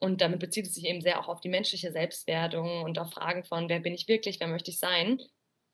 [0.00, 3.44] Und damit bezieht es sich eben sehr auch auf die menschliche Selbstwerdung und auf Fragen
[3.44, 5.20] von, wer bin ich wirklich, wer möchte ich sein.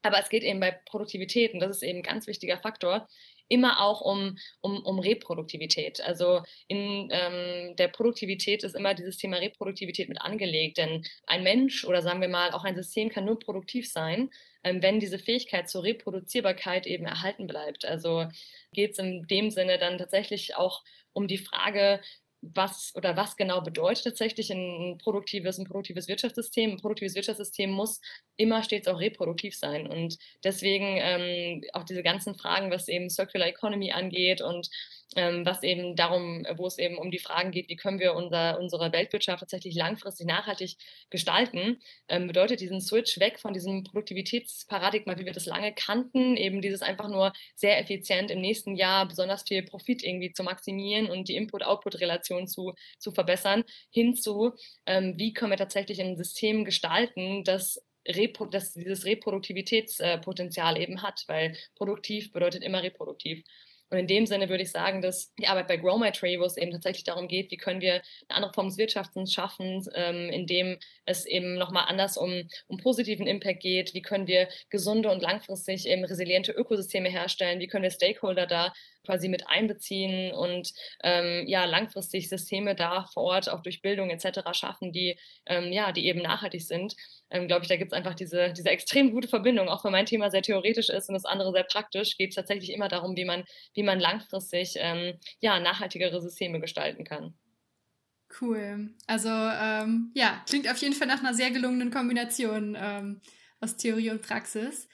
[0.03, 3.09] Aber es geht eben bei Produktivität, und das ist eben ein ganz wichtiger Faktor,
[3.51, 6.01] immer auch um, um, um Reproduktivität.
[6.01, 10.79] Also in ähm, der Produktivität ist immer dieses Thema Reproduktivität mit angelegt.
[10.79, 14.31] Denn ein Mensch oder sagen wir mal auch ein System kann nur produktiv sein,
[14.63, 17.85] ähm, wenn diese Fähigkeit zur Reproduzierbarkeit eben erhalten bleibt.
[17.85, 18.27] Also
[18.73, 22.01] geht es in dem Sinne dann tatsächlich auch um die Frage,
[22.43, 26.71] was oder was genau bedeutet tatsächlich ein produktives, ein produktives Wirtschaftssystem.
[26.73, 28.01] Ein produktives Wirtschaftssystem muss
[28.37, 29.87] immer stets auch reproduktiv sein.
[29.87, 34.71] Und deswegen ähm, auch diese ganzen Fragen, was eben Circular Economy angeht und
[35.17, 38.93] was eben darum, wo es eben um die Fragen geht, wie können wir unser, unsere
[38.93, 40.77] Weltwirtschaft tatsächlich langfristig nachhaltig
[41.11, 46.63] gestalten, ähm, bedeutet diesen Switch weg von diesem Produktivitätsparadigma, wie wir das lange kannten, eben
[46.63, 51.29] dieses einfach nur sehr effizient im nächsten Jahr besonders viel Profit irgendwie zu maximieren und
[51.29, 54.53] die Input-Output-Relation zu, zu verbessern, hin zu,
[54.87, 61.25] ähm, wie können wir tatsächlich ein System gestalten, das Repro das dieses Reproduktivitätspotenzial eben hat,
[61.27, 63.45] weil produktiv bedeutet immer reproduktiv.
[63.91, 66.45] Und in dem Sinne würde ich sagen, dass die Arbeit bei Grow My Tree, wo
[66.45, 67.95] es eben tatsächlich darum geht, wie können wir
[68.29, 73.27] eine andere Form des Wirtschaftens schaffen, ähm, indem es eben nochmal anders um, um positiven
[73.27, 77.91] Impact geht, wie können wir gesunde und langfristig eben resiliente Ökosysteme herstellen, wie können wir
[77.91, 78.73] Stakeholder da
[79.05, 84.41] quasi mit einbeziehen und ähm, ja langfristig Systeme da vor Ort auch durch Bildung etc.
[84.53, 86.95] schaffen, die ähm, ja die eben nachhaltig sind.
[87.31, 89.69] Ähm, Glaube ich, da gibt es einfach diese, diese extrem gute Verbindung.
[89.69, 92.71] Auch wenn mein Thema sehr theoretisch ist und das andere sehr praktisch, geht es tatsächlich
[92.73, 97.35] immer darum, wie man, wie man langfristig ähm, ja nachhaltigere Systeme gestalten kann.
[98.41, 98.91] Cool.
[99.07, 103.21] Also ähm, ja, klingt auf jeden Fall nach einer sehr gelungenen Kombination ähm,
[103.61, 104.89] aus Theorie und Praxis.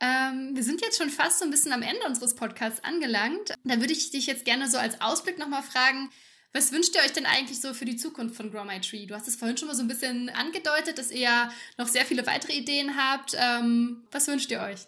[0.00, 3.54] Ähm, wir sind jetzt schon fast so ein bisschen am Ende unseres Podcasts angelangt.
[3.64, 6.10] Da würde ich dich jetzt gerne so als Ausblick nochmal fragen,
[6.52, 9.06] was wünscht ihr euch denn eigentlich so für die Zukunft von Grow My Tree?
[9.06, 12.06] Du hast es vorhin schon mal so ein bisschen angedeutet, dass ihr ja noch sehr
[12.06, 13.36] viele weitere Ideen habt.
[13.38, 14.86] Ähm, was wünscht ihr euch?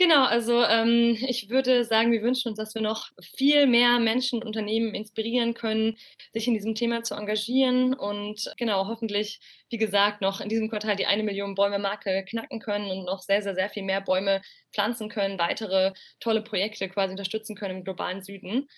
[0.00, 4.38] Genau, also ähm, ich würde sagen, wir wünschen uns, dass wir noch viel mehr Menschen
[4.38, 5.96] und Unternehmen inspirieren können,
[6.32, 10.94] sich in diesem Thema zu engagieren und genau, hoffentlich, wie gesagt, noch in diesem Quartal
[10.94, 14.40] die eine Million Bäume-Marke knacken können und noch sehr, sehr, sehr viel mehr Bäume
[14.72, 18.68] pflanzen können, weitere tolle Projekte quasi unterstützen können im globalen Süden.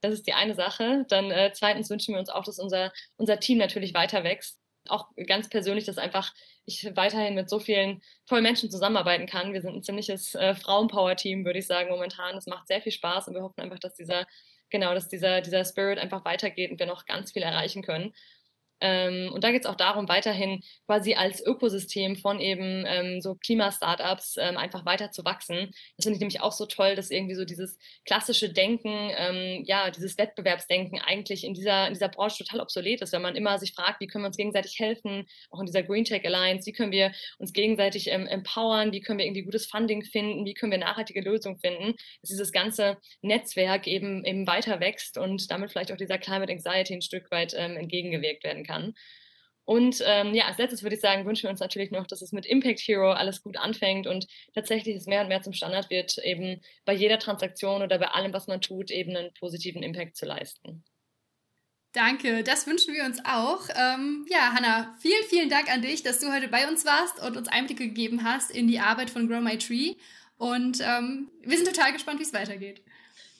[0.00, 1.04] Das ist die eine Sache.
[1.10, 5.08] Dann äh, zweitens wünschen wir uns auch, dass unser, unser Team natürlich weiter wächst auch
[5.26, 6.32] ganz persönlich, dass einfach
[6.64, 9.52] ich weiterhin mit so vielen tollen Menschen zusammenarbeiten kann.
[9.52, 12.36] Wir sind ein ziemliches äh, Frauenpower-Team, würde ich sagen, momentan.
[12.36, 14.26] Es macht sehr viel Spaß und wir hoffen einfach, dass dieser,
[14.70, 18.14] genau, dass dieser, dieser Spirit einfach weitergeht und wir noch ganz viel erreichen können.
[18.80, 23.34] Ähm, und da geht es auch darum, weiterhin quasi als Ökosystem von eben ähm, so
[23.34, 25.70] Klimastartups ähm, einfach weiter zu wachsen.
[25.96, 29.90] Das finde ich nämlich auch so toll, dass irgendwie so dieses klassische Denken, ähm, ja,
[29.90, 33.74] dieses Wettbewerbsdenken eigentlich in dieser, in dieser Branche total obsolet ist, wenn man immer sich
[33.74, 36.92] fragt, wie können wir uns gegenseitig helfen, auch in dieser Green Tech Alliance, wie können
[36.92, 40.78] wir uns gegenseitig ähm, empowern, wie können wir irgendwie gutes Funding finden, wie können wir
[40.78, 45.96] nachhaltige Lösungen finden, dass dieses ganze Netzwerk eben, eben weiter wächst und damit vielleicht auch
[45.96, 48.94] dieser Climate Anxiety ein Stück weit ähm, entgegengewirkt werden kann kann.
[49.64, 52.32] Und ähm, ja, als letztes würde ich sagen, wünschen wir uns natürlich noch, dass es
[52.32, 56.18] mit Impact Hero alles gut anfängt und tatsächlich es mehr und mehr zum Standard wird,
[56.18, 60.26] eben bei jeder Transaktion oder bei allem, was man tut, eben einen positiven Impact zu
[60.26, 60.82] leisten.
[61.92, 63.68] Danke, das wünschen wir uns auch.
[63.76, 67.36] Ähm, ja, Hanna, vielen, vielen Dank an dich, dass du heute bei uns warst und
[67.36, 69.94] uns Einblicke gegeben hast in die Arbeit von Grow My Tree.
[70.36, 72.82] Und ähm, wir sind total gespannt, wie es weitergeht.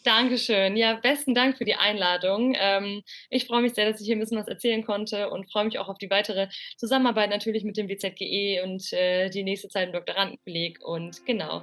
[0.03, 0.77] Dankeschön.
[0.77, 2.55] Ja, besten Dank für die Einladung.
[2.59, 5.67] Ähm, ich freue mich sehr, dass ich hier ein bisschen was erzählen konnte und freue
[5.67, 9.89] mich auch auf die weitere Zusammenarbeit natürlich mit dem WZGE und äh, die nächste Zeit
[9.89, 10.83] im Doktorandenkolleg.
[10.83, 11.63] Und genau,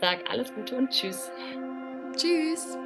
[0.00, 1.30] sag alles Gute und Tschüss.
[2.16, 2.76] Tschüss.